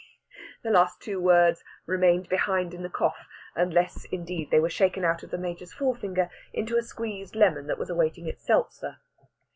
[0.63, 5.23] The last two words remained behind in the cough, unless, indeed, they were shaken out
[5.23, 8.97] off the Major's forefinger into a squeezed lemon that was awaiting its Seltzer.